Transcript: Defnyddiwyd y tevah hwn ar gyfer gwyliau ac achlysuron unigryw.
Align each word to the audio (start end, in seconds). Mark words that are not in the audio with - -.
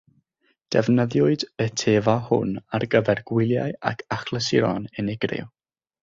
Defnyddiwyd 0.75 1.43
y 1.65 1.67
tevah 1.81 2.23
hwn 2.29 2.55
ar 2.77 2.85
gyfer 2.95 3.21
gwyliau 3.31 3.75
ac 3.91 4.01
achlysuron 4.17 4.89
unigryw. 5.05 5.45